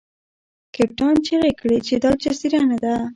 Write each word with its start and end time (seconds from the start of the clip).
کپتان 0.75 1.13
چیغې 1.25 1.51
کړې 1.59 1.77
چې 1.87 1.93
دا 2.03 2.11
جزیره 2.21 2.61
نه 2.69 2.77
ده. 2.83 2.93